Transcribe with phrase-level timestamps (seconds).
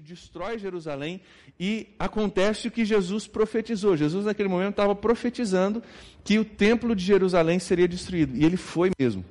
[0.00, 1.20] destrói Jerusalém
[1.60, 3.96] e acontece o que Jesus profetizou.
[3.96, 5.82] Jesus, naquele momento, estava profetizando
[6.24, 8.34] que o templo de Jerusalém seria destruído.
[8.34, 9.24] E ele foi mesmo.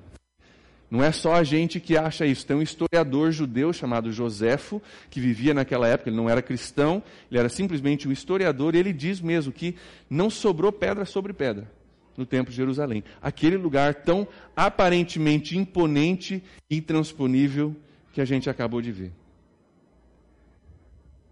[0.89, 2.46] Não é só a gente que acha isso.
[2.46, 7.40] Tem um historiador judeu chamado Joséfo, que vivia naquela época, ele não era cristão, ele
[7.40, 9.76] era simplesmente um historiador, e ele diz mesmo que
[10.10, 11.69] não sobrou pedra sobre pedra
[12.15, 13.04] no Templo de Jerusalém.
[13.22, 17.76] Aquele lugar tão aparentemente imponente e intransponível
[18.13, 19.12] que a gente acabou de ver.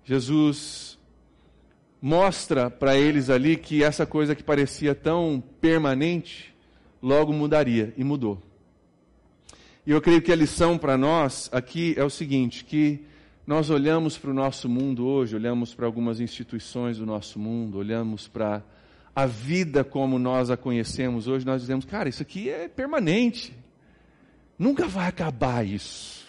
[0.06, 1.00] Jesus
[2.00, 6.54] mostra para eles ali que essa coisa que parecia tão permanente
[7.02, 8.40] logo mudaria e mudou.
[9.86, 13.04] E eu creio que a lição para nós aqui é o seguinte: que
[13.48, 18.28] nós olhamos para o nosso mundo hoje, olhamos para algumas instituições do nosso mundo, olhamos
[18.28, 18.64] para
[19.16, 23.56] a vida como nós a conhecemos hoje, nós dizemos, cara, isso aqui é permanente.
[24.58, 26.25] Nunca vai acabar isso.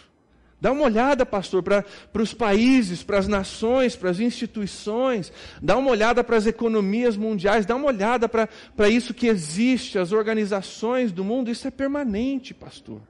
[0.58, 1.84] Dá uma olhada, pastor, para
[2.14, 7.66] os países, para as nações, para as instituições, dá uma olhada para as economias mundiais,
[7.66, 13.00] dá uma olhada para isso que existe, as organizações do mundo, isso é permanente, pastor.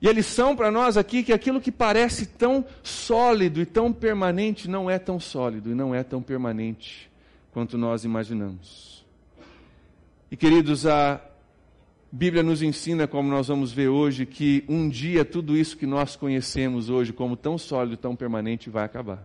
[0.00, 3.92] E a lição para nós aqui é que aquilo que parece tão sólido e tão
[3.92, 7.10] permanente não é tão sólido e não é tão permanente
[7.52, 9.04] quanto nós imaginamos.
[10.30, 11.20] E queridos, a
[12.12, 16.16] Bíblia nos ensina, como nós vamos ver hoje, que um dia tudo isso que nós
[16.16, 19.24] conhecemos hoje como tão sólido, tão permanente, vai acabar.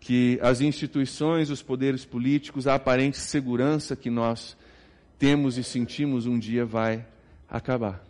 [0.00, 4.56] Que as instituições, os poderes políticos, a aparente segurança que nós
[5.18, 7.04] temos e sentimos um dia vai
[7.46, 8.02] acabar.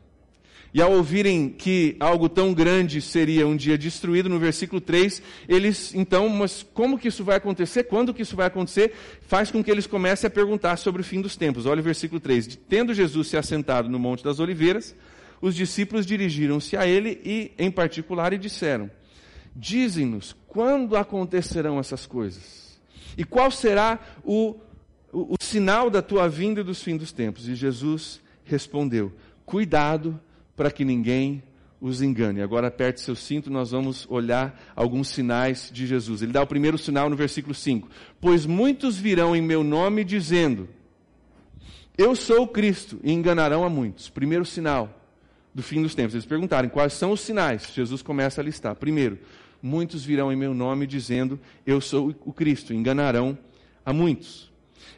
[0.75, 5.94] E ao ouvirem que algo tão grande seria um dia destruído, no versículo 3, eles,
[5.94, 7.84] então, mas como que isso vai acontecer?
[7.84, 8.92] Quando que isso vai acontecer?
[9.20, 11.64] Faz com que eles comecem a perguntar sobre o fim dos tempos.
[11.64, 12.58] Olha o versículo 3.
[12.69, 14.97] Tendo Jesus se assentado no Monte das Oliveiras,
[15.41, 18.91] os discípulos dirigiram-se a ele e, em particular, e disseram:
[19.55, 22.81] Dizem-nos quando acontecerão essas coisas?
[23.16, 24.56] E qual será o,
[25.12, 27.49] o, o sinal da tua vinda e dos fins dos tempos?
[27.49, 29.12] E Jesus respondeu:
[29.47, 30.19] Cuidado
[30.56, 31.42] para que ninguém
[31.81, 32.41] os engane.
[32.41, 36.22] Agora aperte seu cinto, nós vamos olhar alguns sinais de Jesus.
[36.22, 37.88] Ele dá o primeiro sinal no versículo 5:
[38.20, 40.69] Pois muitos virão em meu nome dizendo:
[41.98, 44.09] Eu sou o Cristo, e enganarão a muitos.
[44.09, 45.00] Primeiro sinal
[45.54, 46.14] do fim dos tempos.
[46.14, 47.70] Eles perguntarem quais são os sinais.
[47.75, 48.75] Jesus começa a listar.
[48.76, 49.19] Primeiro,
[49.62, 53.37] muitos virão em meu nome dizendo: Eu sou o Cristo, e enganarão
[53.84, 54.50] a muitos.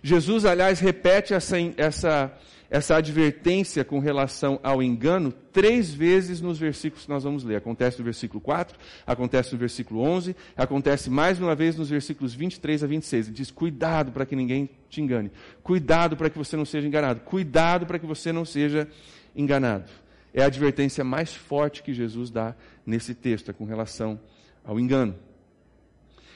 [0.02, 2.32] Jesus, aliás, repete essa, essa
[2.70, 7.56] essa advertência com relação ao engano três vezes nos versículos que nós vamos ler.
[7.56, 12.82] Acontece no versículo 4, acontece no versículo 11, acontece mais uma vez nos versículos 23
[12.82, 13.26] a 26.
[13.26, 15.30] Ele diz: Cuidado para que ninguém te engane.
[15.62, 17.20] Cuidado para que você não seja enganado.
[17.20, 18.88] Cuidado para que você não seja
[19.34, 19.90] enganado.
[20.34, 22.54] É a advertência mais forte que Jesus dá
[22.84, 24.20] nesse texto, é com relação
[24.64, 25.14] ao engano.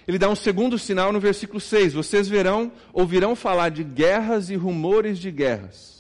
[0.07, 1.93] Ele dá um segundo sinal no versículo 6.
[1.93, 6.00] Vocês verão, ouvirão falar de guerras e rumores de guerras.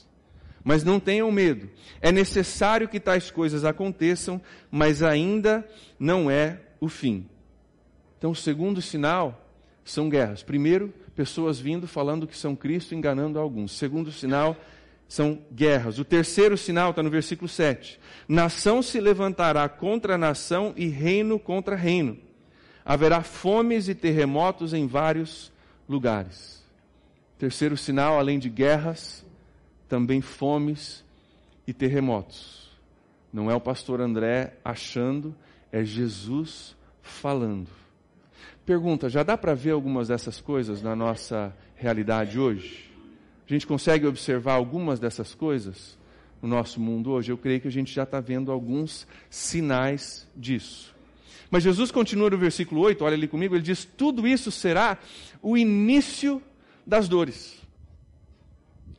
[0.63, 1.71] Mas não tenham medo.
[2.01, 4.41] É necessário que tais coisas aconteçam,
[4.71, 5.67] mas ainda
[5.99, 7.27] não é o fim.
[8.19, 9.47] Então, o segundo sinal
[9.85, 10.43] são guerras.
[10.43, 13.73] Primeiro, pessoas vindo falando que são Cristo, enganando alguns.
[13.73, 14.57] Segundo sinal,
[15.09, 15.99] são guerras.
[15.99, 17.99] O terceiro sinal está no versículo 7.
[18.29, 22.17] Nação se levantará contra nação e reino contra reino.
[22.85, 25.53] Haverá fomes e terremotos em vários
[25.89, 26.63] lugares.
[27.39, 29.25] Terceiro sinal, além de guerras,
[29.91, 31.05] também fomes
[31.67, 32.71] e terremotos.
[33.33, 35.35] Não é o pastor André achando,
[35.73, 37.69] é Jesus falando.
[38.65, 42.89] Pergunta: já dá para ver algumas dessas coisas na nossa realidade hoje?
[43.47, 45.99] A gente consegue observar algumas dessas coisas
[46.41, 47.33] no nosso mundo hoje?
[47.33, 50.95] Eu creio que a gente já está vendo alguns sinais disso.
[51.51, 54.99] Mas Jesus continua no versículo 8, olha ali comigo, ele diz: tudo isso será
[55.43, 56.41] o início
[56.87, 57.60] das dores.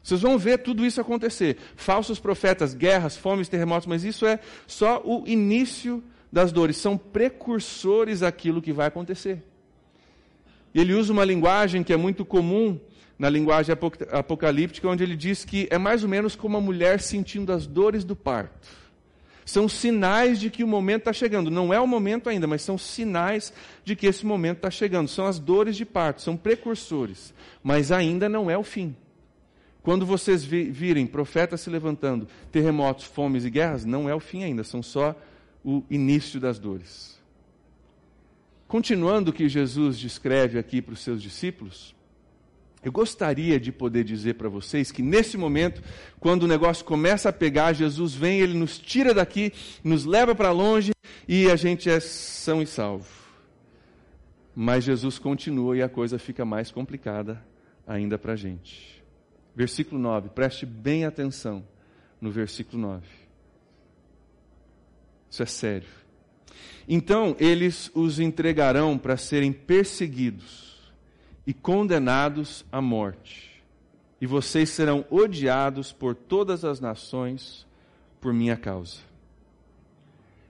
[0.03, 1.57] Vocês vão ver tudo isso acontecer.
[1.75, 6.77] Falsos profetas, guerras, fomes, terremotos, mas isso é só o início das dores.
[6.77, 9.43] São precursores daquilo que vai acontecer.
[10.73, 12.79] Ele usa uma linguagem que é muito comum
[13.19, 13.75] na linguagem
[14.11, 18.03] apocalíptica, onde ele diz que é mais ou menos como uma mulher sentindo as dores
[18.03, 18.81] do parto.
[19.45, 21.51] São sinais de que o momento está chegando.
[21.51, 23.53] Não é o momento ainda, mas são sinais
[23.83, 25.07] de que esse momento está chegando.
[25.07, 27.33] São as dores de parto, são precursores.
[27.61, 28.95] Mas ainda não é o fim.
[29.83, 34.63] Quando vocês virem profetas se levantando, terremotos, fomes e guerras, não é o fim ainda,
[34.63, 35.15] são só
[35.63, 37.19] o início das dores.
[38.67, 41.95] Continuando o que Jesus descreve aqui para os seus discípulos,
[42.83, 45.83] Eu gostaria de poder dizer para vocês que nesse momento,
[46.19, 49.53] quando o negócio começa a pegar, Jesus vem, ele nos tira daqui,
[49.83, 50.91] nos leva para longe
[51.27, 53.07] e a gente é são e salvo.
[54.55, 57.43] Mas Jesus continua e a coisa fica mais complicada
[57.85, 59.00] ainda para a gente.
[59.55, 61.63] Versículo 9, preste bem atenção
[62.19, 63.05] no versículo 9.
[65.29, 65.87] Isso é sério.
[66.87, 70.91] Então eles os entregarão para serem perseguidos
[71.45, 73.63] e condenados à morte,
[74.19, 77.65] e vocês serão odiados por todas as nações
[78.19, 78.99] por minha causa.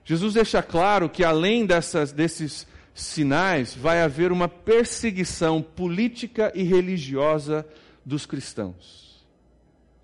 [0.04, 7.66] Jesus deixa claro que além dessas, desses sinais, vai haver uma perseguição política e religiosa
[8.04, 9.24] dos cristãos.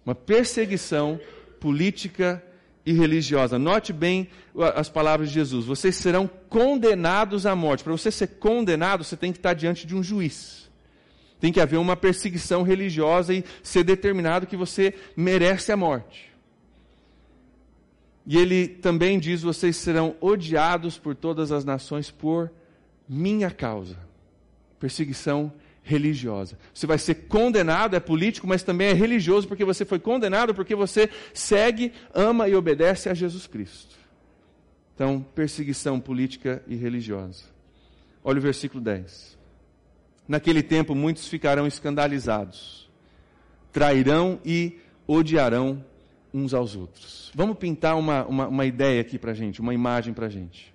[0.04, 1.20] Uma perseguição
[1.60, 2.42] política
[2.84, 3.58] e religiosa.
[3.58, 4.28] Note bem
[4.74, 5.66] as palavras de Jesus.
[5.66, 7.84] Vocês serão condenados à morte.
[7.84, 10.70] Para você ser condenado, você tem que estar diante de um juiz.
[11.38, 16.32] Tem que haver uma perseguição religiosa e ser determinado que você merece a morte.
[18.26, 22.50] E ele também diz: vocês serão odiados por todas as nações por
[23.08, 23.98] minha causa.
[24.80, 25.68] Perseguição religiosa.
[26.75, 30.75] Você vai ser condenado, é político, mas também é religioso, porque você foi condenado porque
[30.75, 33.96] você segue, ama e obedece a Jesus Cristo.
[34.94, 37.44] Então, perseguição política e religiosa.
[38.23, 39.38] Olha o versículo 10.
[40.26, 42.91] Naquele tempo, muitos ficarão escandalizados,
[43.73, 45.82] trairão e odiarão
[46.34, 47.32] uns aos outros.
[47.34, 50.75] Vamos pintar uma, uma, uma ideia aqui para gente, uma imagem para gente.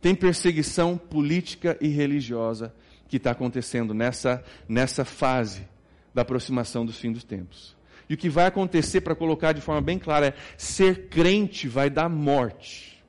[0.00, 2.74] Tem perseguição política e religiosa
[3.10, 5.68] que está acontecendo nessa, nessa fase
[6.14, 7.76] da aproximação dos fins dos tempos.
[8.08, 11.90] E o que vai acontecer, para colocar de forma bem clara, é ser crente vai
[11.90, 13.02] dar morte.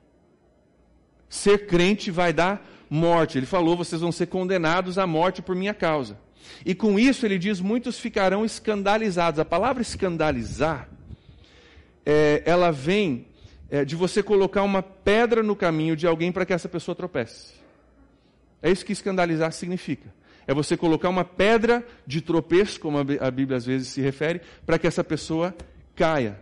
[1.28, 3.38] Ser crente vai dar morte.
[3.38, 6.18] Ele falou: vocês vão ser condenados à morte por minha causa.
[6.66, 9.38] E com isso ele diz: muitos ficarão escandalizados.
[9.38, 10.88] A palavra escandalizar,
[12.04, 13.26] é, ela vem
[13.70, 17.61] é, de você colocar uma pedra no caminho de alguém para que essa pessoa tropece.
[18.62, 20.14] É isso que escandalizar significa.
[20.46, 24.78] É você colocar uma pedra de tropeço, como a Bíblia às vezes se refere, para
[24.78, 25.54] que essa pessoa
[25.94, 26.38] caia.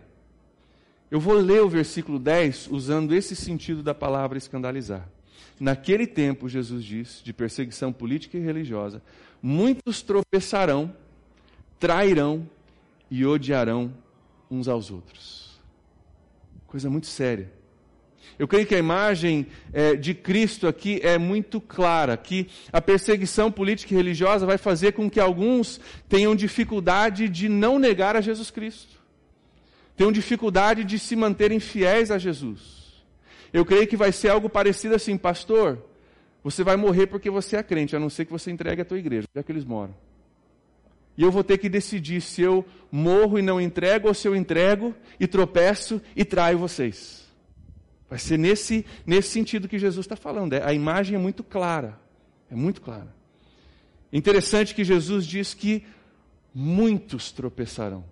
[1.09, 5.07] Eu vou ler o versículo 10 usando esse sentido da palavra escandalizar.
[5.59, 9.01] Naquele tempo, Jesus diz, de perseguição política e religiosa,
[9.41, 10.95] muitos tropeçarão,
[11.79, 12.49] trairão
[13.09, 13.93] e odiarão
[14.49, 15.59] uns aos outros.
[16.65, 17.51] Coisa muito séria.
[18.37, 23.51] Eu creio que a imagem é, de Cristo aqui é muito clara, que a perseguição
[23.51, 25.79] política e religiosa vai fazer com que alguns
[26.09, 28.99] tenham dificuldade de não negar a Jesus Cristo,
[29.95, 32.81] tenham dificuldade de se manterem fiéis a Jesus.
[33.53, 35.85] Eu creio que vai ser algo parecido assim, pastor.
[36.43, 38.97] Você vai morrer porque você é crente, a não ser que você entregue a tua
[38.97, 39.93] igreja, onde é que eles moram.
[41.17, 44.35] E eu vou ter que decidir se eu morro e não entrego, ou se eu
[44.35, 47.20] entrego e tropeço e traio vocês.
[48.11, 50.51] Vai ser nesse, nesse sentido que Jesus está falando.
[50.51, 51.97] É, a imagem é muito clara.
[52.51, 53.07] É muito clara.
[54.11, 55.85] Interessante que Jesus diz que
[56.53, 58.03] muitos tropeçarão.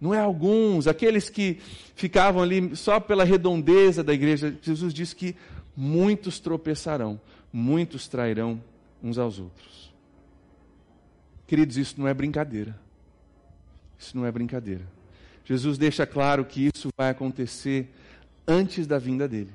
[0.00, 1.58] Não é alguns, aqueles que
[1.94, 4.56] ficavam ali só pela redondeza da igreja.
[4.62, 5.36] Jesus diz que
[5.76, 7.20] muitos tropeçarão,
[7.52, 8.64] muitos trairão
[9.02, 9.92] uns aos outros.
[11.46, 12.80] Queridos, isso não é brincadeira.
[13.98, 14.86] Isso não é brincadeira.
[15.44, 17.86] Jesus deixa claro que isso vai acontecer
[18.46, 19.52] antes da vinda dele.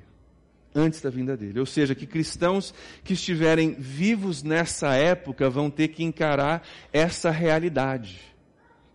[0.73, 1.59] Antes da vinda dele.
[1.59, 2.73] Ou seja, que cristãos
[3.03, 8.21] que estiverem vivos nessa época vão ter que encarar essa realidade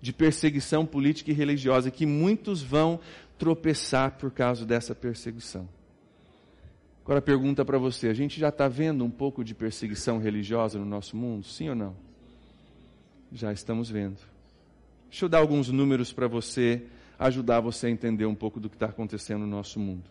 [0.01, 3.01] de perseguição política e religiosa, que muitos vão
[3.39, 5.69] tropeçar por causa dessa perseguição.
[7.05, 10.85] Agora pergunta para você: a gente já está vendo um pouco de perseguição religiosa no
[10.85, 11.45] nosso mundo?
[11.47, 11.97] Sim ou não?
[13.33, 14.19] Já estamos vendo.
[15.09, 16.83] Deixa eu dar alguns números para você
[17.21, 20.05] ajudar você a entender um pouco do que está acontecendo no nosso mundo.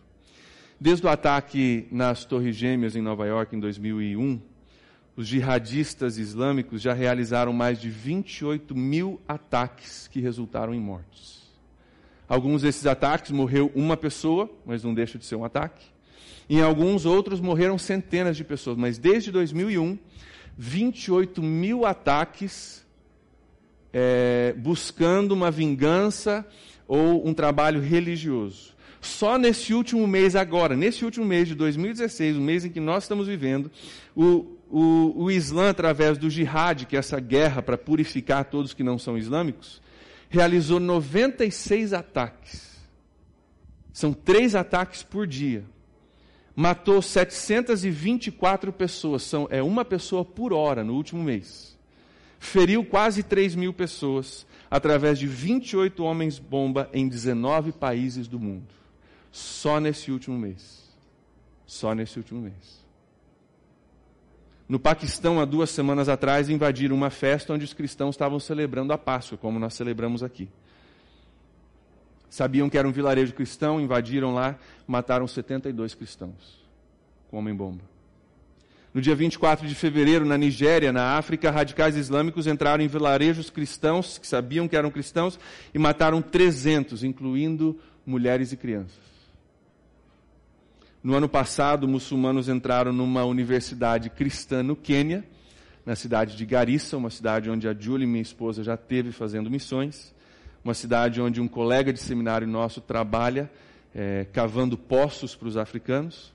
[0.78, 4.40] Desde o ataque nas Torres Gêmeas em Nova York em 2001,
[5.16, 11.40] os jihadistas islâmicos já realizaram mais de 28 mil ataques que resultaram em mortes.
[12.28, 15.84] Alguns desses ataques morreu uma pessoa, mas não deixa de ser um ataque.
[16.48, 19.98] Em alguns outros morreram centenas de pessoas, mas desde 2001,
[20.56, 22.86] 28 mil ataques
[23.92, 26.46] é, buscando uma vingança
[26.90, 28.74] ou um trabalho religioso.
[29.00, 33.04] Só nesse último mês agora, nesse último mês de 2016, o mês em que nós
[33.04, 33.70] estamos vivendo,
[34.14, 38.82] o, o, o Islã, através do jihad, que é essa guerra para purificar todos que
[38.82, 39.80] não são islâmicos,
[40.28, 42.76] realizou 96 ataques.
[43.92, 45.64] São três ataques por dia.
[46.56, 51.78] Matou 724 pessoas, são, é uma pessoa por hora no último mês.
[52.40, 58.66] Feriu quase 3 mil pessoas através de 28 homens-bomba em 19 países do mundo.
[59.30, 60.90] Só nesse último mês.
[61.66, 62.80] Só nesse último mês.
[64.66, 68.98] No Paquistão, há duas semanas atrás, invadiram uma festa onde os cristãos estavam celebrando a
[68.98, 70.48] Páscoa, como nós celebramos aqui.
[72.30, 74.56] Sabiam que era um vilarejo cristão, invadiram lá,
[74.86, 76.60] mataram 72 cristãos
[77.28, 77.82] com homem-bomba.
[78.92, 84.18] No dia 24 de fevereiro, na Nigéria, na África, radicais islâmicos entraram em vilarejos cristãos,
[84.18, 85.38] que sabiam que eram cristãos,
[85.72, 88.98] e mataram 300, incluindo mulheres e crianças.
[91.02, 95.24] No ano passado, muçulmanos entraram numa universidade cristã no Quênia,
[95.86, 100.12] na cidade de Garissa, uma cidade onde a Julie, minha esposa, já teve fazendo missões,
[100.64, 103.50] uma cidade onde um colega de seminário nosso trabalha
[103.94, 106.32] é, cavando poços para os africanos.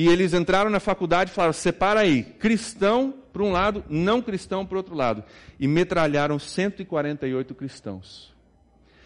[0.00, 4.64] E eles entraram na faculdade e falaram: separa aí, cristão para um lado, não cristão
[4.64, 5.22] para o outro lado.
[5.58, 8.34] E metralharam 148 cristãos.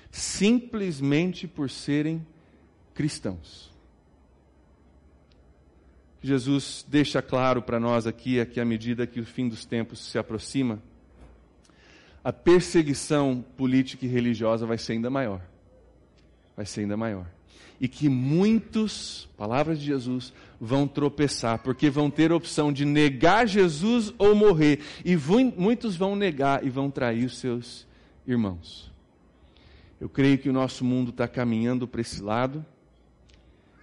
[0.09, 2.25] Simplesmente por serem
[2.95, 3.73] cristãos.
[6.23, 10.17] Jesus deixa claro para nós aqui, aqui à medida que o fim dos tempos se
[10.17, 10.81] aproxima,
[12.23, 15.41] a perseguição política e religiosa vai ser ainda maior.
[16.57, 17.27] Vai ser ainda maior
[17.81, 20.33] e que muitos, palavras de Jesus,
[20.65, 25.17] vão tropeçar, porque vão ter a opção de negar Jesus ou morrer, e
[25.57, 27.87] muitos vão negar e vão trair os seus
[28.27, 28.91] irmãos.
[30.01, 32.65] Eu creio que o nosso mundo está caminhando para esse lado.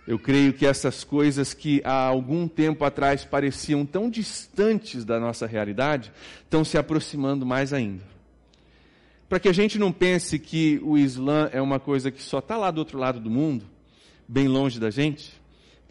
[0.07, 5.45] Eu creio que essas coisas que há algum tempo atrás pareciam tão distantes da nossa
[5.45, 6.11] realidade,
[6.43, 8.03] estão se aproximando mais ainda.
[9.29, 12.57] Para que a gente não pense que o Islã é uma coisa que só está
[12.57, 13.65] lá do outro lado do mundo,
[14.27, 15.40] bem longe da gente,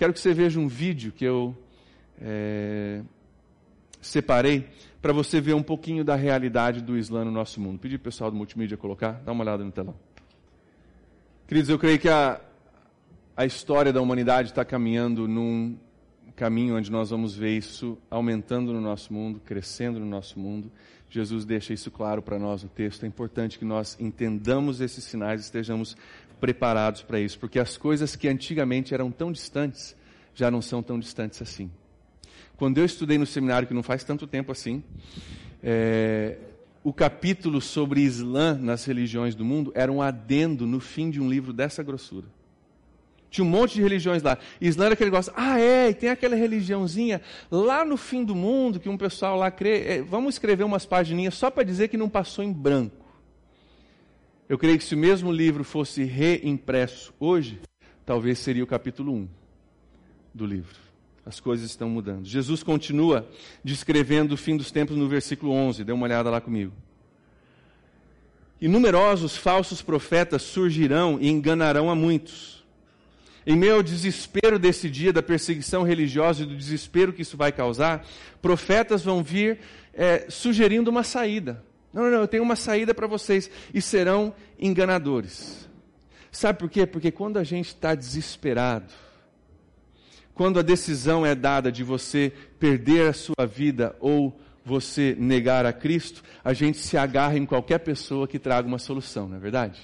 [0.00, 1.54] quero que você veja um vídeo que eu
[2.19, 3.02] é,
[4.00, 4.66] separei
[5.02, 7.78] para você ver um pouquinho da realidade do Islã no nosso mundo.
[7.78, 9.95] Pedi para o pessoal do multimídia colocar, dá uma olhada no telão.
[11.47, 12.40] Queridos, eu creio que a,
[13.37, 15.76] a história da humanidade está caminhando num
[16.35, 20.73] caminho onde nós vamos ver isso aumentando no nosso mundo, crescendo no nosso mundo.
[21.11, 23.04] Jesus deixa isso claro para nós no texto.
[23.04, 25.95] É importante que nós entendamos esses sinais estejamos
[26.40, 29.94] preparados para isso, porque as coisas que antigamente eram tão distantes
[30.35, 31.70] já não são tão distantes assim.
[32.56, 34.82] Quando eu estudei no seminário, que não faz tanto tempo assim,
[35.62, 36.37] é,
[36.82, 41.28] o capítulo sobre Islã nas religiões do mundo era um adendo no fim de um
[41.28, 42.26] livro dessa grossura.
[43.30, 44.37] Tinha um monte de religiões lá.
[44.61, 47.20] Islã era aquele negócio, ah é, e tem aquela religiãozinha
[47.50, 49.82] lá no fim do mundo que um pessoal lá crê.
[49.82, 53.00] É, vamos escrever umas pagininhas só para dizer que não passou em branco.
[54.50, 57.61] Eu creio que se o mesmo livro fosse reimpresso hoje,
[58.04, 59.28] talvez seria o capítulo 1
[60.35, 60.75] do livro.
[61.25, 62.26] As coisas estão mudando.
[62.26, 63.28] Jesus continua
[63.62, 65.85] descrevendo o fim dos tempos no versículo 11.
[65.85, 66.73] Dê uma olhada lá comigo.
[68.61, 72.64] E numerosos falsos profetas surgirão e enganarão a muitos.
[73.47, 77.52] Em meio ao desespero desse dia, da perseguição religiosa e do desespero que isso vai
[77.52, 78.04] causar,
[78.42, 79.61] profetas vão vir
[79.95, 81.69] é, sugerindo uma saída.
[81.92, 83.50] Não, não, não, eu tenho uma saída para vocês.
[83.75, 85.68] E serão enganadores.
[86.30, 86.87] Sabe por quê?
[86.87, 88.92] Porque quando a gente está desesperado,
[90.35, 95.73] quando a decisão é dada de você perder a sua vida ou você negar a
[95.73, 99.80] Cristo, a gente se agarra em qualquer pessoa que traga uma solução, não é verdade?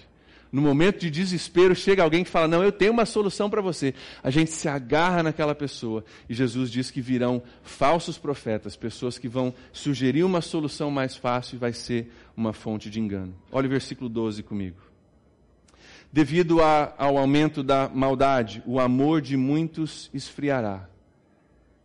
[0.56, 3.92] No momento de desespero, chega alguém que fala: Não, eu tenho uma solução para você.
[4.22, 6.02] A gente se agarra naquela pessoa.
[6.30, 11.56] E Jesus diz que virão falsos profetas, pessoas que vão sugerir uma solução mais fácil
[11.56, 13.34] e vai ser uma fonte de engano.
[13.52, 14.78] Olha o versículo 12 comigo.
[16.10, 20.88] Devido a, ao aumento da maldade, o amor de muitos esfriará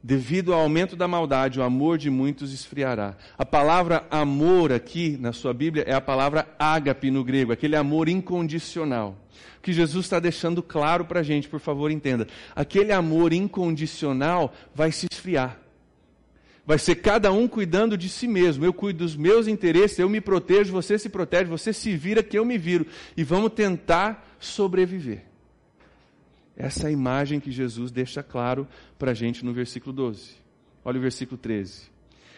[0.03, 3.15] Devido ao aumento da maldade, o amor de muitos esfriará.
[3.38, 8.10] A palavra amor aqui na sua Bíblia é a palavra ágape no grego, aquele amor
[8.10, 9.15] incondicional.
[9.60, 12.27] O que Jesus está deixando claro para a gente, por favor, entenda.
[12.55, 15.60] Aquele amor incondicional vai se esfriar.
[16.65, 18.65] Vai ser cada um cuidando de si mesmo.
[18.65, 22.38] Eu cuido dos meus interesses, eu me protejo, você se protege, você se vira que
[22.39, 22.88] eu me viro.
[23.15, 25.31] E vamos tentar sobreviver.
[26.62, 28.68] Essa é a imagem que Jesus deixa claro
[29.00, 30.34] para a gente no versículo 12.
[30.86, 31.89] Olha o versículo 13.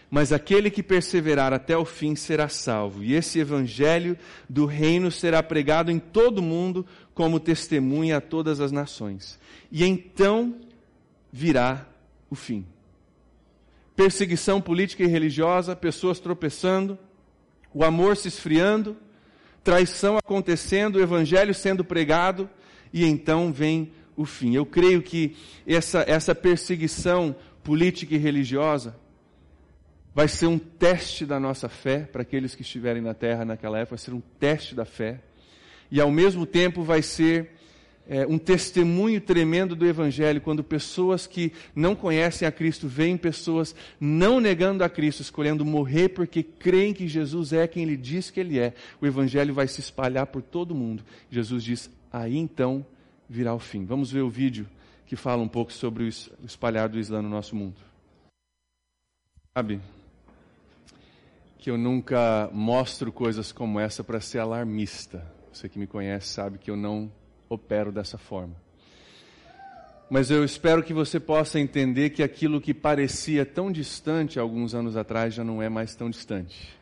[0.10, 5.44] Mas aquele que perseverar até o fim será salvo, e esse evangelho do reino será
[5.44, 9.38] pregado em todo o mundo como testemunha a todas as nações.
[9.70, 10.56] E então
[11.30, 11.86] virá
[12.30, 12.66] o fim.
[13.94, 16.98] Perseguição política e religiosa, pessoas tropeçando,
[17.74, 18.96] o amor se esfriando,
[19.66, 22.50] traição acontecendo, o evangelho sendo pregado,
[22.94, 24.56] e então vem o fim.
[24.56, 28.96] Eu creio que essa, essa perseguição política e religiosa
[30.14, 33.96] vai ser um teste da nossa fé para aqueles que estiverem na terra naquela época,
[33.96, 35.20] vai ser um teste da fé.
[35.90, 37.52] E ao mesmo tempo vai ser
[38.08, 43.76] é, um testemunho tremendo do Evangelho, quando pessoas que não conhecem a Cristo veem pessoas
[44.00, 48.40] não negando a Cristo, escolhendo morrer porque creem que Jesus é quem ele diz que
[48.40, 48.74] ele é.
[49.02, 51.04] O Evangelho vai se espalhar por todo mundo.
[51.32, 52.86] Jesus diz: aí então
[53.30, 53.86] virá o fim.
[53.86, 54.68] Vamos ver o vídeo
[55.06, 57.76] que fala um pouco sobre o espalhar do Islã no nosso mundo.
[59.56, 59.80] Sabe
[61.60, 65.26] que eu nunca mostro coisas como essa para ser alarmista.
[65.52, 67.12] Você que me conhece sabe que eu não
[67.48, 68.56] opero dessa forma.
[70.10, 74.98] Mas eu espero que você possa entender que aquilo que parecia tão distante alguns anos
[74.98, 76.78] atrás já não é mais tão distante.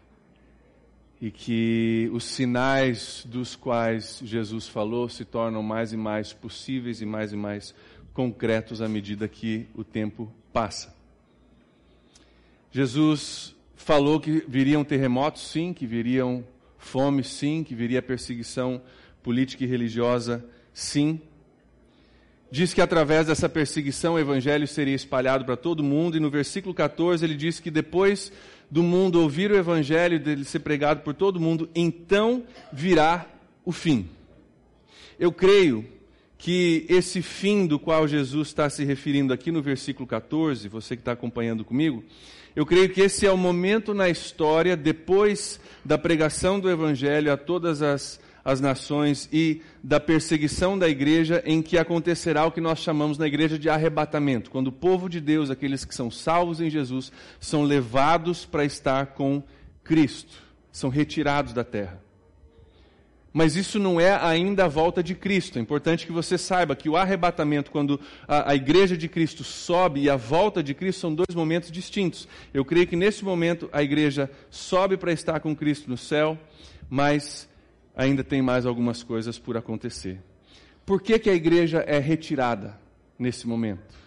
[1.21, 7.05] E que os sinais dos quais Jesus falou se tornam mais e mais possíveis e
[7.05, 7.75] mais e mais
[8.13, 10.95] concretos à medida que o tempo passa.
[12.71, 16.43] Jesus falou que viriam terremotos, sim, que viriam
[16.77, 18.81] fome, sim, que viria perseguição
[19.21, 21.21] política e religiosa, Sim.
[22.51, 26.75] Diz que através dessa perseguição o evangelho seria espalhado para todo mundo, e no versículo
[26.75, 28.29] 14 ele diz que depois
[28.69, 32.43] do mundo ouvir o evangelho, dele ser pregado por todo mundo, então
[32.73, 33.25] virá
[33.63, 34.09] o fim.
[35.17, 35.85] Eu creio
[36.37, 41.01] que esse fim do qual Jesus está se referindo aqui no versículo 14, você que
[41.01, 42.03] está acompanhando comigo,
[42.53, 47.37] eu creio que esse é o momento na história, depois da pregação do Evangelho a
[47.37, 52.79] todas as as nações e da perseguição da igreja, em que acontecerá o que nós
[52.79, 56.69] chamamos na igreja de arrebatamento, quando o povo de Deus, aqueles que são salvos em
[56.69, 59.43] Jesus, são levados para estar com
[59.83, 62.01] Cristo, são retirados da terra.
[63.33, 65.57] Mas isso não é ainda a volta de Cristo.
[65.57, 70.01] É importante que você saiba que o arrebatamento, quando a, a, igreja de Cristo sobe,
[70.01, 72.27] e a volta de Cristo são dois momentos distintos.
[72.53, 76.37] Eu creio que nesse momento a igreja sobe para estar com Cristo no céu,
[76.89, 77.47] mas
[77.95, 80.21] ainda tem mais algumas coisas por acontecer.
[80.85, 82.79] Por que, que a igreja é retirada
[83.17, 83.99] nesse momento?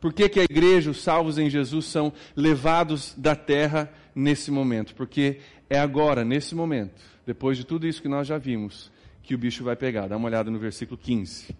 [0.00, 4.94] Por que, que a igreja, os salvos em Jesus, são levados da terra nesse momento?
[4.94, 8.90] Porque é agora, nesse momento, depois de tudo isso que nós já vimos,
[9.22, 10.08] que o bicho vai pegar.
[10.08, 11.54] Dá uma olhada no versículo 15.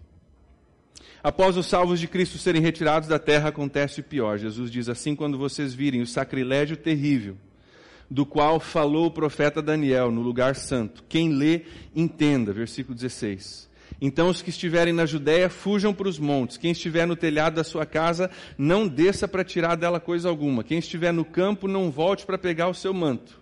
[1.23, 4.39] Após os salvos de Cristo serem retirados da terra, acontece o pior.
[4.39, 7.37] Jesus diz assim: quando vocês virem o sacrilégio terrível
[8.11, 11.01] do qual falou o profeta Daniel no lugar santo.
[11.07, 11.61] Quem lê,
[11.95, 12.51] entenda.
[12.51, 13.71] Versículo 16.
[14.01, 16.57] Então os que estiverem na Judéia fujam para os montes.
[16.57, 20.61] Quem estiver no telhado da sua casa, não desça para tirar dela coisa alguma.
[20.61, 23.40] Quem estiver no campo, não volte para pegar o seu manto.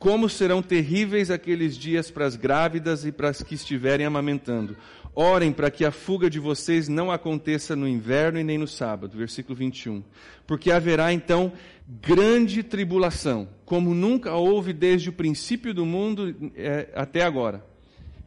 [0.00, 4.74] Como serão terríveis aqueles dias para as grávidas e para as que estiverem amamentando.
[5.14, 9.18] Orem para que a fuga de vocês não aconteça no inverno e nem no sábado.
[9.18, 10.02] Versículo 21.
[10.46, 11.52] Porque haverá então
[12.00, 17.62] grande tribulação, como nunca houve desde o princípio do mundo é, até agora,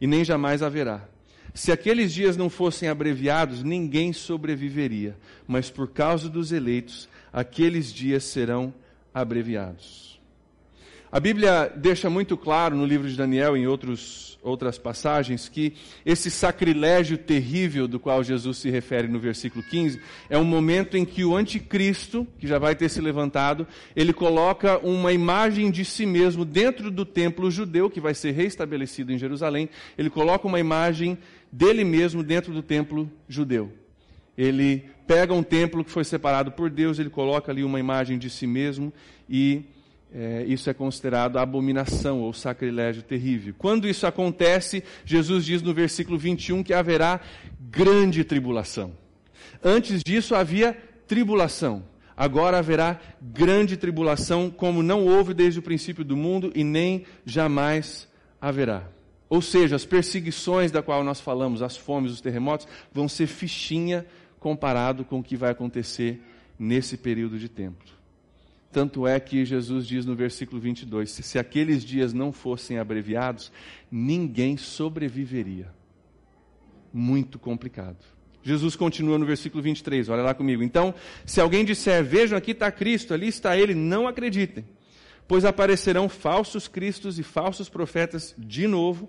[0.00, 1.08] e nem jamais haverá.
[1.52, 8.22] Se aqueles dias não fossem abreviados, ninguém sobreviveria, mas por causa dos eleitos, aqueles dias
[8.22, 8.72] serão
[9.12, 10.13] abreviados.
[11.14, 15.74] A Bíblia deixa muito claro no livro de Daniel e em outros, outras passagens que
[16.04, 21.04] esse sacrilégio terrível do qual Jesus se refere no versículo 15 é um momento em
[21.04, 26.04] que o anticristo, que já vai ter se levantado, ele coloca uma imagem de si
[26.04, 31.16] mesmo dentro do templo judeu, que vai ser reestabelecido em Jerusalém, ele coloca uma imagem
[31.52, 33.72] dele mesmo dentro do templo judeu.
[34.36, 38.28] Ele pega um templo que foi separado por Deus, ele coloca ali uma imagem de
[38.28, 38.92] si mesmo
[39.30, 39.62] e
[40.14, 43.52] é, isso é considerado abominação ou sacrilégio terrível.
[43.58, 47.20] Quando isso acontece, Jesus diz no versículo 21 que haverá
[47.58, 48.92] grande tribulação.
[49.62, 50.72] Antes disso havia
[51.08, 51.82] tribulação.
[52.16, 58.06] Agora haverá grande tribulação, como não houve desde o princípio do mundo e nem jamais
[58.40, 58.88] haverá.
[59.28, 64.06] Ou seja, as perseguições da qual nós falamos, as fomes, os terremotos, vão ser fichinha
[64.38, 66.22] comparado com o que vai acontecer
[66.56, 67.82] nesse período de tempo.
[68.74, 73.52] Tanto é que Jesus diz no versículo 22: se, aqueles dias não fossem abreviados,
[73.88, 75.70] ninguém sobreviveria.
[76.92, 78.04] Muito complicado.
[78.42, 80.60] Jesus continua no versículo 23, olha lá comigo.
[80.60, 80.92] Então,
[81.24, 84.64] se alguém disser, vejam, aqui está Cristo, ali está Ele, não acreditem,
[85.28, 89.08] pois aparecerão falsos cristos e falsos profetas de novo,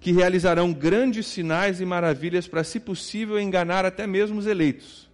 [0.00, 5.08] que realizarão grandes sinais e maravilhas para, se possível, enganar até mesmo os eleitos.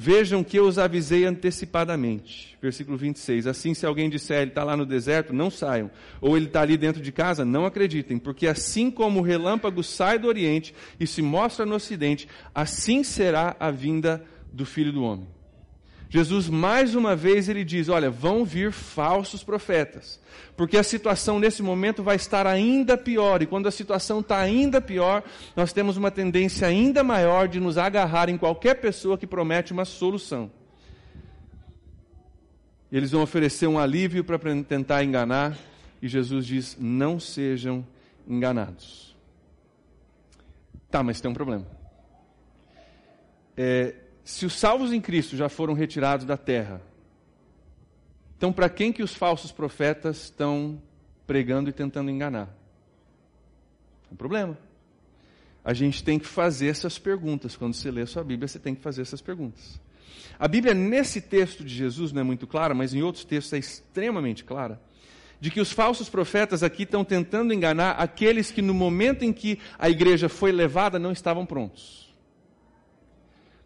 [0.00, 2.56] Vejam que eu os avisei antecipadamente.
[2.62, 3.48] Versículo 26.
[3.48, 5.90] Assim, se alguém disser ele está lá no deserto, não saiam.
[6.20, 8.16] Ou ele está ali dentro de casa, não acreditem.
[8.16, 13.56] Porque assim como o relâmpago sai do oriente e se mostra no ocidente, assim será
[13.58, 15.26] a vinda do filho do homem.
[16.10, 20.18] Jesus mais uma vez ele diz: "Olha, vão vir falsos profetas,
[20.56, 24.80] porque a situação nesse momento vai estar ainda pior, e quando a situação está ainda
[24.80, 25.22] pior,
[25.54, 29.84] nós temos uma tendência ainda maior de nos agarrar em qualquer pessoa que promete uma
[29.84, 30.50] solução.
[32.90, 35.58] Eles vão oferecer um alívio para tentar enganar,
[36.00, 37.86] e Jesus diz: "Não sejam
[38.26, 39.14] enganados".
[40.90, 41.66] Tá, mas tem um problema.
[43.54, 43.94] É,
[44.28, 46.82] se os salvos em Cristo já foram retirados da terra,
[48.36, 50.78] então para quem que os falsos profetas estão
[51.26, 52.54] pregando e tentando enganar?
[54.10, 54.58] É um problema.
[55.64, 57.56] A gente tem que fazer essas perguntas.
[57.56, 59.80] Quando você lê a sua Bíblia, você tem que fazer essas perguntas.
[60.38, 63.58] A Bíblia, nesse texto de Jesus, não é muito clara, mas em outros textos é
[63.58, 64.78] extremamente clara,
[65.40, 69.58] de que os falsos profetas aqui estão tentando enganar aqueles que, no momento em que
[69.78, 72.07] a igreja foi levada, não estavam prontos.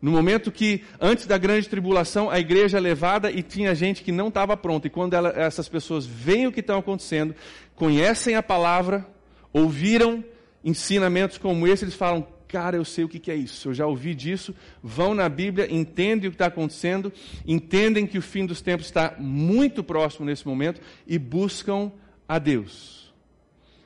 [0.02, 4.10] No momento que, antes da grande tribulação, a igreja é levada e tinha gente que
[4.10, 4.88] não estava pronta.
[4.88, 7.36] E quando ela, essas pessoas veem o que está acontecendo,
[7.76, 9.06] conhecem a palavra,
[9.52, 10.24] ouviram
[10.64, 13.86] ensinamentos como esse, eles falam: Cara, eu sei o que, que é isso, eu já
[13.86, 14.52] ouvi disso.
[14.82, 17.12] Vão na Bíblia, entendem o que está acontecendo,
[17.46, 21.92] entendem que o fim dos tempos está muito próximo nesse momento e buscam
[22.26, 23.01] a Deus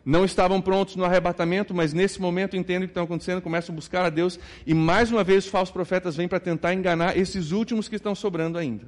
[0.07, 3.77] não estavam prontos no arrebatamento, mas nesse momento entendem o que está acontecendo, começam a
[3.77, 7.51] buscar a Deus, e mais uma vez os falsos profetas vêm para tentar enganar esses
[7.51, 8.87] últimos que estão sobrando ainda.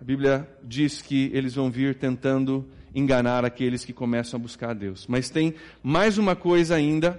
[0.00, 4.74] A Bíblia diz que eles vão vir tentando enganar aqueles que começam a buscar a
[4.74, 5.06] Deus.
[5.08, 7.18] Mas tem mais uma coisa ainda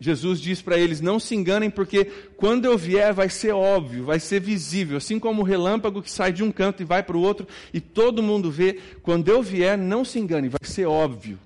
[0.00, 2.04] Jesus diz para eles: não se enganem, porque
[2.36, 6.32] quando eu vier vai ser óbvio, vai ser visível, assim como o relâmpago que sai
[6.32, 8.78] de um canto e vai para o outro e todo mundo vê.
[9.02, 11.38] Quando eu vier, não se engane, vai ser óbvio.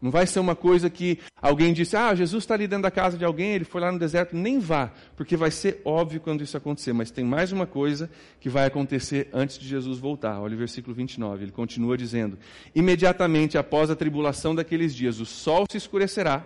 [0.00, 3.18] Não vai ser uma coisa que alguém disse: ah, Jesus está ali dentro da casa
[3.18, 4.36] de alguém, ele foi lá no deserto.
[4.36, 6.92] Nem vá, porque vai ser óbvio quando isso acontecer.
[6.92, 10.40] Mas tem mais uma coisa que vai acontecer antes de Jesus voltar.
[10.40, 12.38] Olha o versículo 29, ele continua dizendo:
[12.74, 16.44] imediatamente após a tribulação daqueles dias, o sol se escurecerá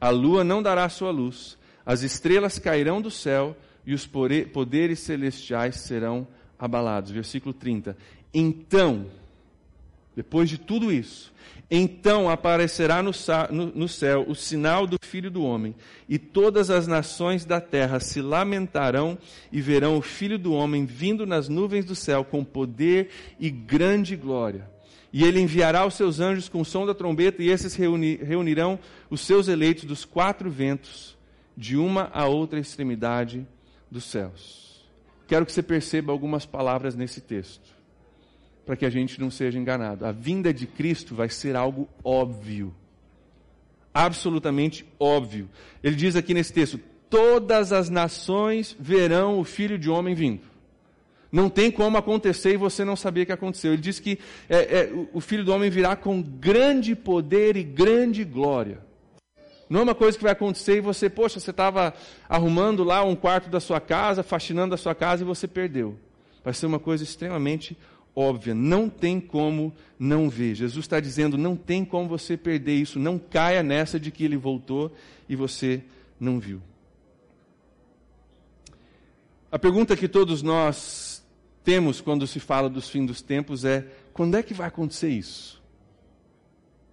[0.00, 3.56] a lua não dará sua luz, as estrelas cairão do céu
[3.86, 6.26] e os poderes celestiais serão
[6.58, 7.10] abalados.
[7.10, 7.96] Versículo 30.
[8.34, 9.06] Então,
[10.14, 11.32] depois de tudo isso,
[11.70, 13.12] então aparecerá no,
[13.74, 15.74] no, céu o sinal do Filho do Homem,
[16.08, 19.18] e todas as nações da terra se lamentarão
[19.50, 24.16] e verão o Filho do Homem vindo nas nuvens do céu com poder e grande
[24.16, 24.75] glória.
[25.16, 28.78] E ele enviará os seus anjos com o som da trombeta, e esses reuni reunirão
[29.08, 31.16] os seus eleitos dos quatro ventos,
[31.56, 33.46] de uma a outra extremidade
[33.90, 34.86] dos céus.
[35.26, 37.66] Quero que você perceba algumas palavras nesse texto,
[38.66, 40.04] para que a gente não seja enganado.
[40.04, 42.74] A vinda de Cristo vai ser algo óbvio,
[43.94, 45.48] absolutamente óbvio.
[45.82, 50.55] Ele diz aqui nesse texto: todas as nações verão o Filho de Homem vindo.
[51.30, 53.72] Não tem como acontecer e você não saber que aconteceu.
[53.72, 58.24] Ele diz que é, é, o filho do homem virá com grande poder e grande
[58.24, 58.78] glória.
[59.68, 61.92] Não é uma coisa que vai acontecer e você, poxa, você estava
[62.28, 65.98] arrumando lá um quarto da sua casa, faxinando a sua casa e você perdeu.
[66.44, 67.76] Vai ser uma coisa extremamente
[68.14, 68.54] óbvia.
[68.54, 70.54] Não tem como não ver.
[70.54, 72.98] Jesus está dizendo: não tem como você perder isso.
[72.98, 74.92] Não caia nessa de que ele voltou
[75.28, 75.82] e você
[76.18, 76.62] não viu.
[79.50, 81.15] A pergunta que todos nós
[81.66, 85.60] temos quando se fala dos fins dos tempos é: quando é que vai acontecer isso?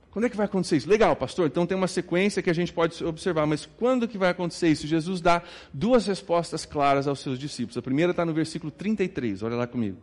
[0.10, 0.90] Quando é que vai acontecer isso?
[0.90, 4.30] Legal, pastor, então tem uma sequência que a gente pode observar, mas quando que vai
[4.32, 4.86] acontecer isso?
[4.86, 7.78] Jesus dá duas respostas claras aos seus discípulos.
[7.78, 9.98] A primeira está no versículo 33, olha lá comigo.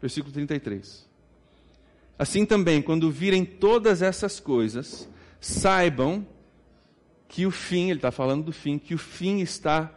[0.00, 1.08] Versículo 33.
[2.18, 5.08] Assim também, quando virem todas essas coisas,
[5.40, 6.26] saibam
[7.28, 9.92] que o fim, ele está falando do fim, que o fim está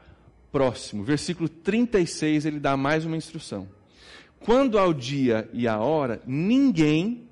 [0.53, 1.03] próximo.
[1.03, 3.67] Versículo 36, ele dá mais uma instrução.
[4.39, 7.27] Quando ao dia e a hora, ninguém,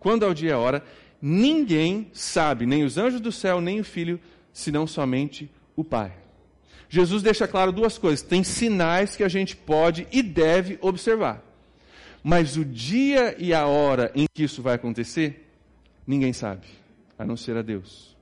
[0.00, 0.84] quando ao dia e a hora,
[1.22, 4.18] ninguém sabe, nem os anjos do céu, nem o filho,
[4.52, 6.12] senão somente o Pai.
[6.88, 11.40] Jesus deixa claro duas coisas: tem sinais que a gente pode e deve observar.
[12.22, 15.48] Mas o dia e a hora em que isso vai acontecer,
[16.04, 16.66] ninguém sabe,
[17.16, 18.16] a não ser a Deus.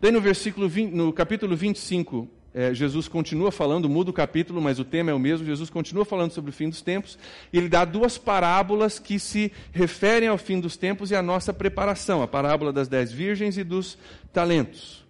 [0.00, 4.78] Daí no versículo 20, no capítulo 25, é, Jesus continua falando, muda o capítulo, mas
[4.78, 5.46] o tema é o mesmo.
[5.46, 7.18] Jesus continua falando sobre o fim dos tempos.
[7.52, 11.52] E ele dá duas parábolas que se referem ao fim dos tempos e à nossa
[11.52, 13.96] preparação: a parábola das dez virgens e dos
[14.32, 15.04] talentos.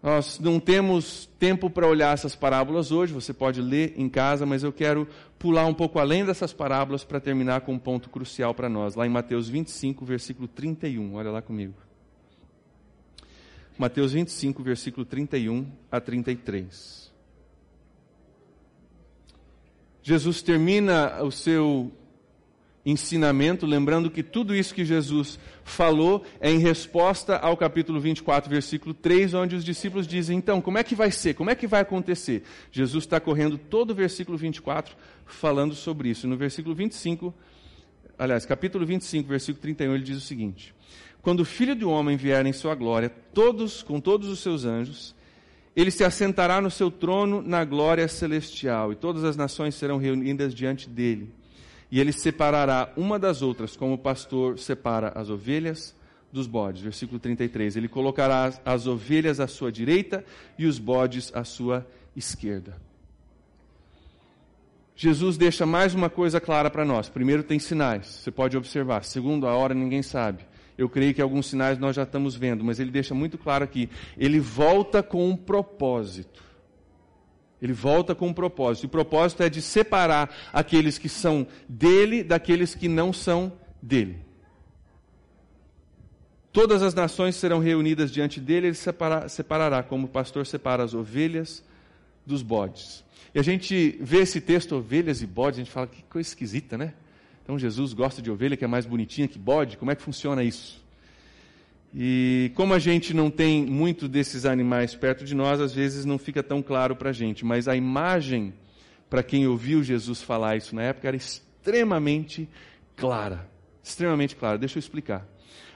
[0.00, 4.62] Nós não temos tempo para olhar essas parábolas hoje, você pode ler em casa, mas
[4.62, 5.08] eu quero
[5.40, 9.04] pular um pouco além dessas parábolas para terminar com um ponto crucial para nós, lá
[9.04, 11.14] em Mateus 25, versículo 31.
[11.14, 11.87] Olha lá comigo.
[13.78, 17.12] Mateus 25, versículo 31 a 33.
[20.02, 21.92] Jesus termina o seu
[22.84, 28.94] ensinamento, lembrando que tudo isso que Jesus falou é em resposta ao capítulo 24, versículo
[28.94, 31.34] 3, onde os discípulos dizem: então, como é que vai ser?
[31.34, 32.42] Como é que vai acontecer?
[32.72, 36.26] Jesus está correndo todo o versículo 24 falando sobre isso.
[36.26, 37.32] No versículo 25,
[38.18, 40.74] aliás, capítulo 25, versículo 31, ele diz o seguinte:
[41.22, 45.14] Quando o filho do homem vier em sua glória, todos, com todos os seus anjos,
[45.76, 50.54] ele se assentará no seu trono na glória celestial, e todas as nações serão reunidas
[50.54, 51.32] diante dele
[51.90, 55.94] e ele separará uma das outras, como o pastor separa as ovelhas
[56.30, 56.82] dos bodes.
[56.82, 57.76] Versículo 33.
[57.76, 60.24] Ele colocará as ovelhas à sua direita
[60.58, 62.76] e os bodes à sua esquerda.
[64.94, 67.08] Jesus deixa mais uma coisa clara para nós.
[67.08, 69.04] Primeiro, tem sinais, você pode observar.
[69.04, 70.44] Segundo, a hora ninguém sabe.
[70.78, 73.90] Eu creio que alguns sinais nós já estamos vendo, mas ele deixa muito claro aqui.
[74.16, 76.44] Ele volta com um propósito.
[77.60, 78.84] Ele volta com um propósito.
[78.84, 84.20] E o propósito é de separar aqueles que são dele daqueles que não são dele.
[86.52, 90.94] Todas as nações serão reunidas diante dele, ele separa, separará, como o pastor separa as
[90.94, 91.62] ovelhas
[92.24, 93.04] dos bodes.
[93.34, 96.78] E a gente vê esse texto, ovelhas e bodes, a gente fala que coisa esquisita,
[96.78, 96.94] né?
[97.48, 100.44] Então Jesus gosta de ovelha que é mais bonitinha que bode, como é que funciona
[100.44, 100.84] isso?
[101.94, 106.18] E como a gente não tem muito desses animais perto de nós, às vezes não
[106.18, 107.46] fica tão claro para a gente.
[107.46, 108.52] Mas a imagem,
[109.08, 112.46] para quem ouviu Jesus falar isso na época, era extremamente
[112.94, 113.48] clara.
[113.82, 114.58] Extremamente clara.
[114.58, 115.26] Deixa eu explicar.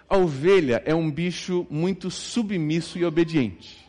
[0.06, 3.81] A ovelha é um bicho muito submisso e obediente.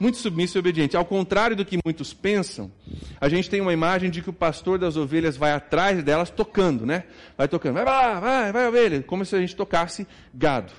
[0.00, 0.96] Muito submisso e obediente.
[0.96, 2.72] Ao contrário do que muitos pensam,
[3.20, 6.86] a gente tem uma imagem de que o pastor das ovelhas vai atrás delas tocando,
[6.86, 7.04] né?
[7.36, 10.72] Vai tocando, vai, vai, vai, vai ovelha, como se a gente tocasse gado.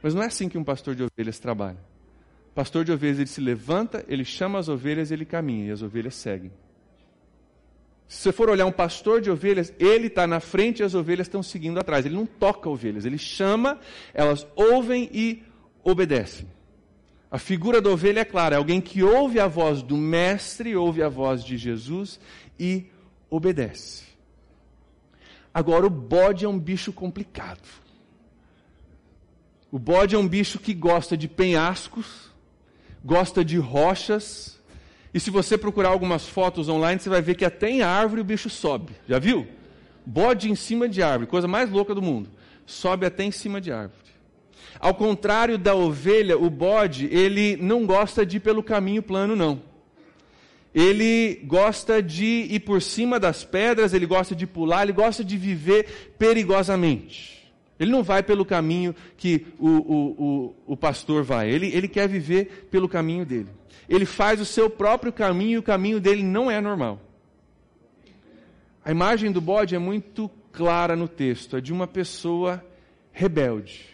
[0.00, 1.78] Mas não é assim que um pastor de ovelhas trabalha.
[2.52, 5.82] O pastor de ovelhas ele se levanta, ele chama as ovelhas, ele caminha e as
[5.82, 6.52] ovelhas seguem.
[8.06, 11.26] Se você for olhar um pastor de ovelhas, ele está na frente e as ovelhas
[11.26, 12.06] estão seguindo atrás.
[12.06, 13.80] Ele não toca ovelhas, ele chama,
[14.14, 15.42] elas ouvem e
[15.82, 16.46] obedecem.
[17.32, 21.02] A figura da ovelha é clara, é alguém que ouve a voz do Mestre, ouve
[21.02, 22.20] a voz de Jesus
[22.60, 22.84] e
[23.30, 24.04] obedece.
[25.54, 27.66] Agora, o bode é um bicho complicado.
[29.70, 32.30] O bode é um bicho que gosta de penhascos,
[33.02, 34.60] gosta de rochas,
[35.14, 38.24] e se você procurar algumas fotos online, você vai ver que até em árvore o
[38.24, 38.92] bicho sobe.
[39.08, 39.48] Já viu?
[40.04, 42.28] Bode em cima de árvore, coisa mais louca do mundo.
[42.66, 44.01] Sobe até em cima de árvore.
[44.78, 49.62] Ao contrário da ovelha, o bode, ele não gosta de ir pelo caminho plano, não.
[50.74, 55.36] Ele gosta de ir por cima das pedras, ele gosta de pular, ele gosta de
[55.36, 57.52] viver perigosamente.
[57.78, 61.50] Ele não vai pelo caminho que o, o, o, o pastor vai.
[61.50, 63.48] Ele, ele quer viver pelo caminho dele.
[63.88, 67.00] Ele faz o seu próprio caminho e o caminho dele não é normal.
[68.84, 71.56] A imagem do bode é muito clara no texto.
[71.56, 72.64] É de uma pessoa
[73.10, 73.91] rebelde.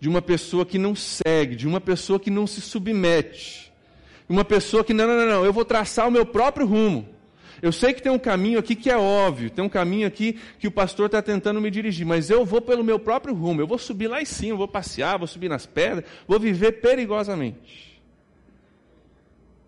[0.00, 1.56] De uma pessoa que não segue.
[1.56, 3.72] De uma pessoa que não se submete.
[4.28, 7.08] Uma pessoa que, não, não, não, não eu vou traçar o meu próprio rumo.
[7.60, 10.68] Eu sei que tem um caminho aqui que é óbvio, tem um caminho aqui que
[10.68, 13.78] o pastor está tentando me dirigir, mas eu vou pelo meu próprio rumo, eu vou
[13.78, 18.00] subir lá em cima, vou passear, vou subir nas pedras, vou viver perigosamente.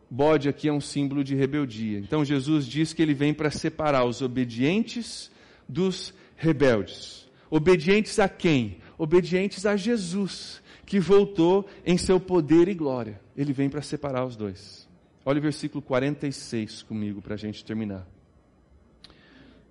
[0.09, 1.99] Bode aqui é um símbolo de rebeldia.
[1.99, 5.31] Então Jesus diz que ele vem para separar os obedientes
[5.69, 7.29] dos rebeldes.
[7.49, 8.79] Obedientes a quem?
[9.01, 13.19] Obedientes a Jesus, que voltou em seu poder e glória.
[13.35, 14.87] Ele vem para separar os dois.
[15.25, 18.07] Olha o versículo 46 comigo para a gente terminar.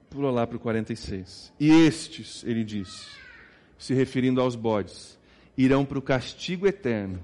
[0.10, 1.54] Pula lá para o 46.
[1.60, 3.08] E estes, ele diz,
[3.78, 5.20] se referindo aos bodes,
[5.56, 7.20] irão para o castigo eterno,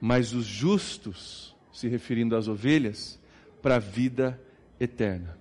[0.00, 3.20] mas os justos, se referindo às ovelhas,
[3.60, 4.40] para a vida
[4.80, 5.36] eterna.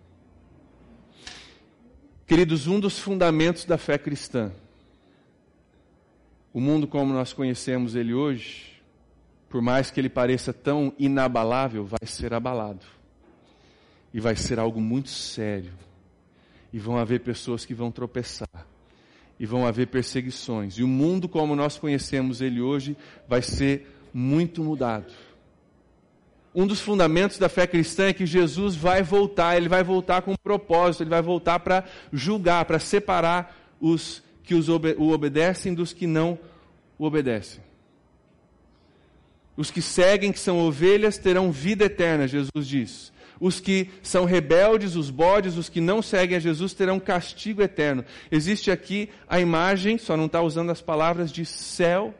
[2.25, 4.51] Queridos, um dos fundamentos da fé cristã,
[6.57, 8.81] o mundo como nós conhecemos ele hoje,
[9.47, 12.83] por mais que ele pareça tão inabalável, vai ser abalado.
[14.11, 15.71] E vai ser algo muito sério.
[16.73, 18.65] E vão haver pessoas que vão tropeçar.
[19.39, 20.79] E vão haver perseguições.
[20.79, 25.13] E o mundo como nós conhecemos ele hoje vai ser muito mudado.
[26.55, 30.31] Um dos fundamentos da fé cristã é que Jesus vai voltar, ele vai voltar com
[30.31, 35.91] um propósito, ele vai voltar para julgar, para separar os que os o obedecem dos
[35.91, 36.39] que não
[36.97, 37.61] o obedecem.
[39.57, 43.11] Os que seguem, que são ovelhas, terão vida eterna, Jesus diz.
[43.41, 48.05] Os que são rebeldes, os bodes, os que não seguem a Jesus, terão castigo eterno.
[48.31, 52.15] Existe aqui a imagem, só não está usando as palavras de céu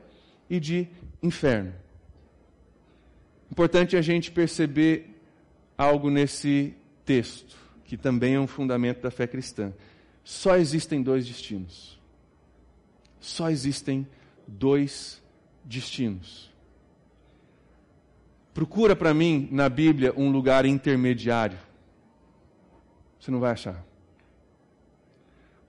[0.50, 0.86] e de
[1.24, 1.74] inferno.
[3.50, 5.16] Importante a gente perceber
[5.78, 6.74] algo nesse
[7.06, 9.72] texto, que também é um fundamento da fé cristã.
[10.26, 11.97] Só existem dois destinos.
[13.20, 14.08] Só existem
[14.48, 15.22] dois
[15.64, 16.52] destinos.
[18.54, 21.58] Procura para mim na Bíblia um lugar intermediário.
[23.20, 23.86] Você não vai achar.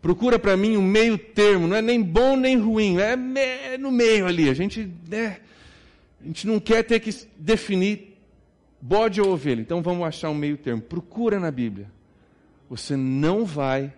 [0.01, 3.91] Procura para mim um meio termo, não é nem bom nem ruim, é, é no
[3.91, 4.49] meio ali.
[4.49, 5.39] A gente, né,
[6.23, 8.17] a gente não quer ter que definir
[8.81, 10.81] bode ou ovelha, então vamos achar um meio termo.
[10.81, 11.91] Procura na Bíblia.
[12.71, 13.93] Você não vai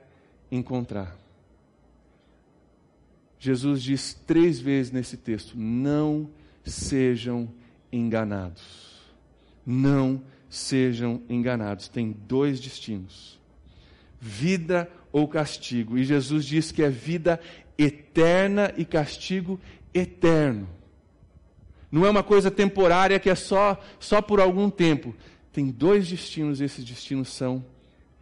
[0.50, 1.16] encontrar.
[3.40, 6.30] Jesus diz três vezes nesse texto: não
[6.62, 7.48] sejam
[7.90, 9.00] enganados.
[9.64, 11.88] Não sejam enganados.
[11.88, 13.40] Tem dois destinos:
[14.20, 15.96] vida ou castigo.
[15.96, 17.40] E Jesus diz que é vida
[17.78, 19.58] eterna e castigo
[19.94, 20.68] eterno.
[21.90, 25.14] Não é uma coisa temporária que é só, só por algum tempo.
[25.50, 27.64] Tem dois destinos, e esses destinos são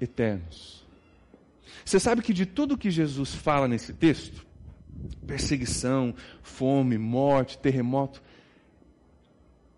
[0.01, 0.87] eternos.
[1.85, 4.47] Você sabe que de tudo que Jesus fala nesse texto,
[5.27, 8.23] perseguição, fome, morte, terremoto,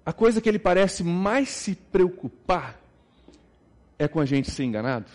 [0.04, 2.80] a coisa que ele parece mais se preocupar
[3.98, 5.06] é com a gente ser enganado.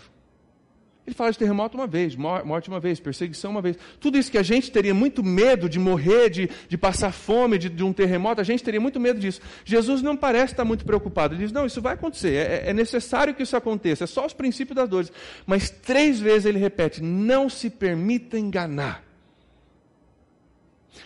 [1.06, 3.78] Ele fala de terremoto uma vez, morte uma vez, perseguição uma vez.
[4.00, 7.70] Tudo isso que a gente teria muito medo de morrer, de, de passar fome, de,
[7.70, 9.40] de, um terremoto, a gente teria muito medo disso.
[9.64, 11.36] Jesus não parece estar muito preocupado.
[11.36, 14.34] Ele diz: não, isso vai acontecer, é, é necessário que isso aconteça, é só os
[14.34, 15.12] princípios das dores.
[15.46, 19.05] Mas três vezes ele repete: não se permita enganar.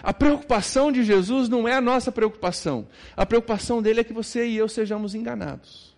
[0.02, 2.88] A preocupação de Jesus não é a nossa preocupação.
[3.16, 5.98] A preocupação dele é que você e eu sejamos enganados.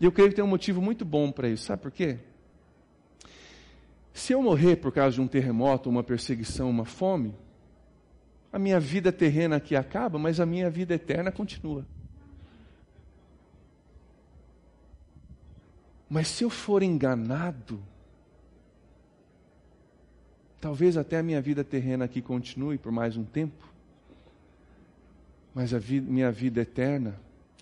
[0.00, 1.64] E eu creio que tem um motivo muito bom para isso.
[1.64, 2.18] Sabe por quê?
[4.12, 7.34] Se eu morrer por causa de um terremoto, uma perseguição, uma fome,
[8.52, 11.84] a minha vida terrena aqui acaba, mas a minha vida eterna continua.
[16.08, 17.82] Mas se eu for enganado,
[20.66, 23.72] talvez até a minha vida terrena aqui continue por mais um tempo,
[25.54, 27.14] mas a vida, minha vida eterna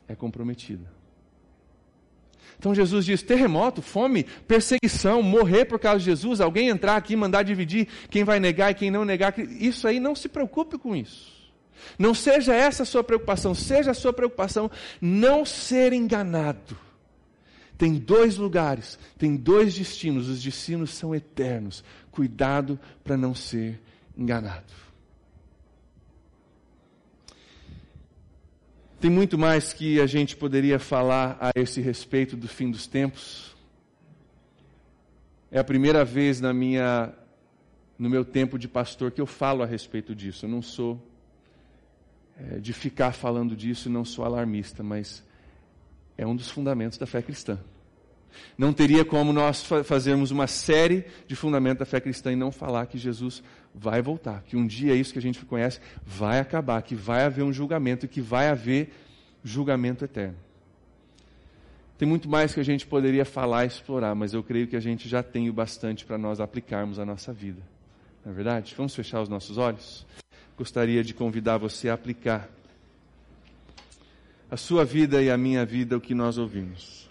[0.09, 0.91] é comprometida.
[2.59, 7.43] Então Jesus diz: terremoto, fome, perseguição, morrer por causa de Jesus, alguém entrar aqui mandar
[7.43, 9.39] dividir quem vai negar e quem não negar.
[9.39, 11.31] Isso aí não se preocupe com isso.
[11.99, 16.75] Não seja essa a sua preocupação, seja a sua preocupação não ser enganado.
[17.77, 21.83] Tem dois lugares, tem dois destinos, os destinos são eternos.
[22.11, 23.81] Cuidado para não ser
[24.17, 24.73] enganado.
[29.01, 33.55] Tem muito mais que a gente poderia falar a esse respeito do fim dos tempos.
[35.51, 37.13] É a primeira vez na minha
[37.99, 40.47] no meu tempo de pastor que eu falo a respeito disso.
[40.47, 41.01] Eu não sou
[42.37, 45.23] é, de ficar falando disso, não sou alarmista, mas
[46.17, 47.59] é um dos fundamentos da fé cristã.
[48.59, 52.87] Não teria como nós fazermos uma série de fundamentos da fé cristã e não falar
[52.87, 53.43] que Jesus
[53.75, 57.45] vai voltar, que um dia isso que a gente conhece vai acabar, que vai haver
[57.45, 58.93] um julgamento e que vai haver
[59.43, 60.37] julgamento eterno.
[61.97, 64.81] Tem muito mais que a gente poderia falar e explorar, mas eu creio que a
[64.81, 67.63] gente já tem o bastante para nós aplicarmos a nossa vida.
[68.25, 68.75] Não é verdade?
[68.77, 70.05] Vamos fechar os nossos olhos?
[70.57, 72.49] Gostaria de convidar você a aplicar
[74.55, 77.04] a sua vida e a minha vida o que nós ouvimos.